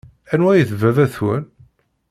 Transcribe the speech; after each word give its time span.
Anwa 0.33 0.49
ay 0.53 0.61
d 0.69 0.71
baba-twen? 0.81 1.43